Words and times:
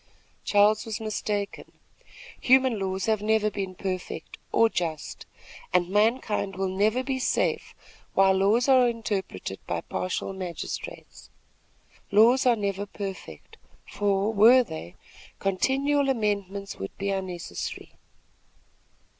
Charles 0.43 0.83
was 0.83 0.99
mistaken. 0.99 1.73
Human 2.39 2.79
laws 2.79 3.05
have 3.05 3.21
never 3.21 3.51
been 3.51 3.75
perfect 3.75 4.39
or 4.51 4.67
just, 4.67 5.27
and 5.71 5.89
mankind 5.89 6.55
will 6.55 6.69
never 6.69 7.03
be 7.03 7.19
safe 7.19 7.75
while 8.15 8.33
laws 8.35 8.67
are 8.67 8.87
interpreted 8.89 9.59
by 9.67 9.81
partial 9.81 10.33
magistrates. 10.33 11.29
Laws 12.09 12.47
are 12.47 12.55
never 12.55 12.87
perfect, 12.87 13.57
for, 13.85 14.33
were 14.33 14.63
they, 14.63 14.95
continual 15.37 16.09
amendments 16.09 16.77
would 16.77 16.97
be 16.97 17.11
unnecessary. 17.11 17.91